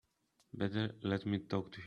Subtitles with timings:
[0.55, 1.79] Better let me talk to him.